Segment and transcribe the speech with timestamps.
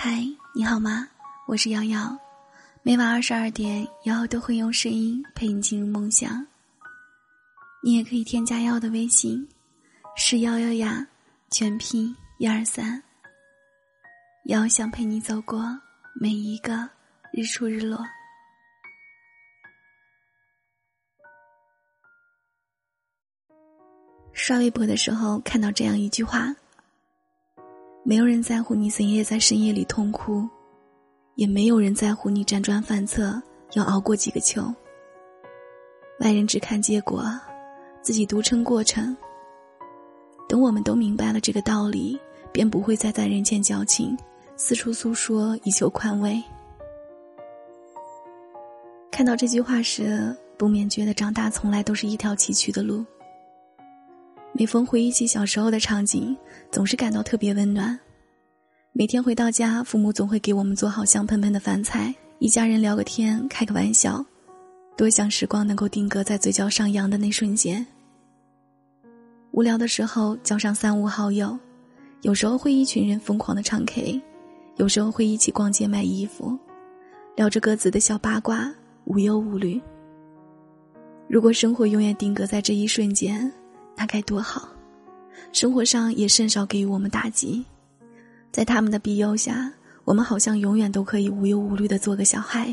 [0.00, 1.08] 嗨，你好吗？
[1.48, 2.16] 我是瑶瑶，
[2.84, 6.46] 每晚二十二点，瑶瑶都会用声音陪你进入梦乡。
[7.82, 9.48] 你也可以添加瑶瑶的微信，
[10.16, 11.04] 是瑶瑶呀，
[11.50, 13.02] 全拼一二三。
[14.44, 15.76] 瑶瑶想陪你走过
[16.14, 16.88] 每一个
[17.32, 17.98] 日出日落。
[24.32, 26.54] 刷微博的时候看到这样一句话。
[28.08, 30.48] 没有人在乎你怎夜在深夜里痛哭，
[31.34, 33.38] 也没有人在乎你辗转反侧
[33.74, 34.62] 要熬过几个秋。
[36.20, 37.22] 外人只看结果，
[38.00, 39.14] 自己独撑过程。
[40.48, 42.18] 等我们都明白了这个道理，
[42.50, 44.16] 便不会再在人间矫情，
[44.56, 46.42] 四处诉说以求宽慰。
[49.10, 53.04] 看到这句话时，不免觉得长大从来都是一条崎岖的路。
[54.58, 56.36] 每逢回忆起小时候的场景，
[56.72, 57.96] 总是感到特别温暖。
[58.90, 64.26] 每天回到家，父母总会给我们做好香喷喷的饭菜，一家人聊个天，开个玩笑。
[64.96, 67.86] 多想时光能够定格在嘴角上扬的那瞬间。
[69.52, 71.56] 无聊的时候，叫上三五好友，
[72.22, 74.20] 有时候会一群人疯狂的唱 K，
[74.74, 76.58] 有时候会一起逛街买衣服，
[77.36, 78.68] 聊着各自的小八卦，
[79.04, 79.80] 无忧无虑。
[81.28, 83.52] 如果生活永远定格在这一瞬间。
[83.98, 84.68] 那该多好！
[85.52, 87.64] 生活上也甚少给予我们打击，
[88.52, 89.72] 在他们的庇佑下，
[90.04, 92.72] 我们好像永远都可以无忧无虑的做个小孩，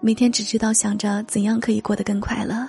[0.00, 2.66] 每天只知道想着怎样可以过得更快乐。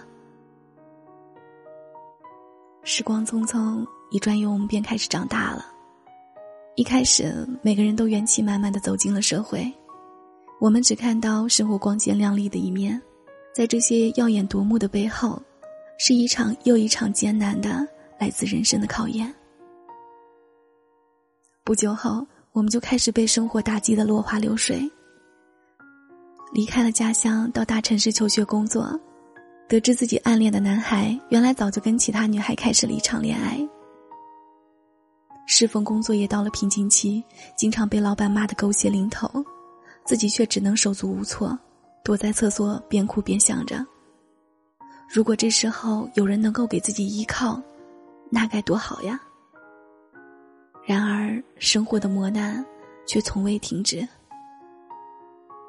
[2.84, 5.66] 时光匆匆，一转眼我们便开始长大了。
[6.76, 9.72] 一开始，每个人都元气满满的走进了社会，
[10.60, 13.02] 我们只看到生活光鲜亮丽的一面，
[13.56, 15.42] 在这些耀眼夺目的背后。
[15.98, 17.88] 是一场又一场艰难的
[18.20, 19.34] 来自人生的考验。
[21.64, 24.90] 不久后，我们就开始被生活打击的落花流水。
[26.52, 29.00] 离开了家乡，到大城市求学工作，
[29.68, 33.58] 得知自己暗恋的男孩原来早就跟其他女孩开始了一场恋爱。
[35.48, 37.24] 侍奉工作也到了瓶颈期，
[37.58, 39.28] 经常被老板骂得狗血淋头，
[40.06, 41.58] 自己却只能手足无措，
[42.04, 43.84] 躲在厕所边哭边想着。
[45.14, 47.62] 如果这时候有人能够给自己依靠，
[48.32, 49.22] 那该多好呀！
[50.88, 52.66] 然而，生活的磨难
[53.06, 54.08] 却从未停止。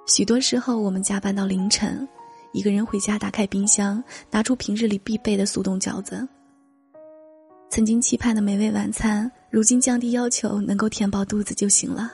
[0.06, 2.08] 许多时候，我们加班到凌晨，
[2.54, 6.26] 一个人回家，打开冰箱，拿出平日里必备的速冻饺子。
[7.68, 12.10] 曾经期盼的美味晚餐，如今降低要求，能够填饱肚子就行了。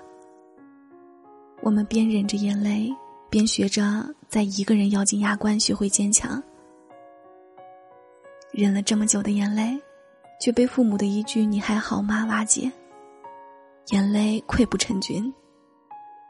[1.62, 2.92] 我们边忍着眼泪，
[3.30, 6.42] 边学着在一个人咬紧牙关，学会坚强。
[8.60, 9.74] 忍了这么久的眼泪，
[10.38, 12.70] 却被父母的一句“你还好吗”瓦解，
[13.86, 15.32] 眼泪溃不成军。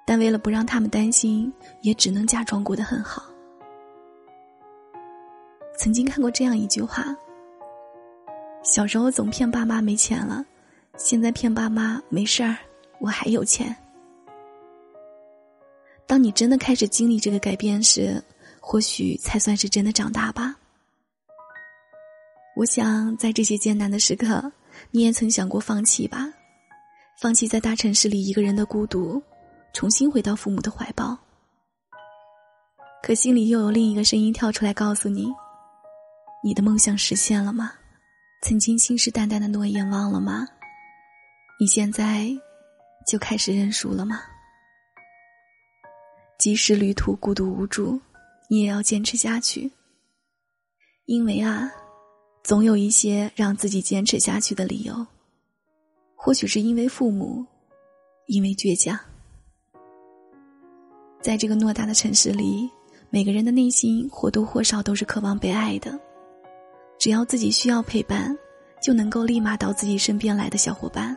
[0.07, 1.53] 但为了不让他们担心，
[1.83, 3.25] 也只能假装过得很好。
[5.77, 7.05] 曾经看过这样一句话：
[8.63, 10.47] 小时候总骗爸妈没钱了，
[10.97, 12.57] 现在骗爸妈没事儿，
[13.01, 13.75] 我还有钱。
[16.07, 18.23] 当你真的开始经历这个改变时，
[18.61, 20.55] 或许才算是真的长大吧。
[22.61, 24.53] 我想，在这些艰难的时刻，
[24.91, 26.31] 你也曾想过放弃吧？
[27.19, 29.23] 放弃在大城市里一个人的孤独，
[29.73, 31.17] 重新回到父母的怀抱。
[33.03, 35.33] 可心里又有另一个声音跳出来告诉你：
[36.45, 37.73] 你的梦想实现了吗？
[38.43, 40.47] 曾经信誓旦旦的诺言忘了吗？
[41.59, 42.29] 你现在
[43.07, 44.21] 就开始认输了吗？
[46.39, 47.99] 即使旅途孤独无助，
[48.51, 49.73] 你也要坚持下去。
[51.07, 51.73] 因为啊。
[52.43, 55.07] 总有一些让自己坚持下去的理由，
[56.17, 57.45] 或许是因为父母，
[58.27, 58.99] 因为倔强。
[61.21, 62.69] 在这个偌大的城市里，
[63.11, 65.99] 每个人的内心或多或少都是渴望被爱的。
[66.99, 68.37] 只要自己需要陪伴，
[68.83, 71.17] 就能够立马到自己身边来的小伙伴。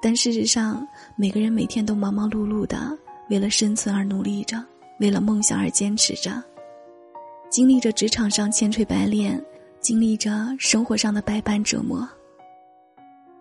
[0.00, 0.86] 但事实上，
[1.16, 2.96] 每个人每天都忙忙碌碌的，
[3.28, 4.64] 为了生存而努力着，
[4.98, 6.42] 为了梦想而坚持着。
[7.52, 9.38] 经历着职场上千锤百炼，
[9.78, 12.08] 经历着生活上的百般折磨，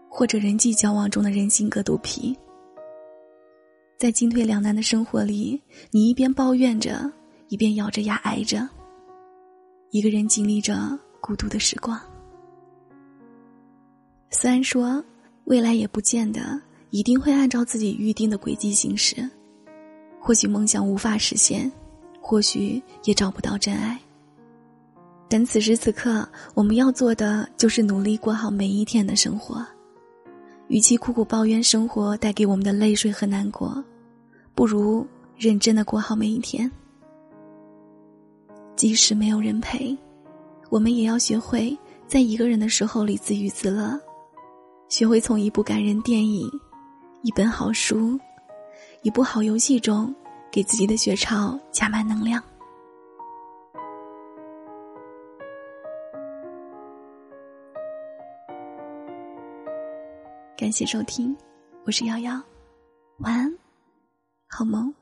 [0.09, 2.37] 或者人际交往中的人心隔肚皮，
[3.97, 5.57] 在进退两难的生活里，
[5.91, 7.09] 你一边抱怨着，
[7.47, 8.67] 一边咬着牙挨着，
[9.91, 10.75] 一个人经历着
[11.21, 11.97] 孤独的时光。
[14.29, 15.01] 虽然说
[15.45, 19.25] 未来也不见得一定会按照自己预定的轨迹行驶，
[20.19, 21.71] 或许梦想无法实现。
[22.21, 23.99] 或许也找不到真爱，
[25.27, 29.65] 但此时此刻，我们要做的就是努力过好每一天的生活，
[30.67, 33.83] 与其苦苦抱怨生活带给我们的泪水和难过，
[34.53, 36.71] 不如认真的过好每一天。
[38.77, 39.97] 即使没有人陪，
[40.69, 41.77] 我们也要学会
[42.07, 43.99] 在一个人的时候里自娱自乐，
[44.89, 46.49] 学会从一部感人电影、
[47.23, 48.17] 一本好书、
[49.01, 50.13] 一部好游戏中，
[50.51, 52.43] 给自己的学潮加满能量。
[60.57, 61.35] 感谢收听，
[61.85, 62.39] 我是瑶瑶，
[63.19, 63.57] 晚安，
[64.47, 64.93] 好梦。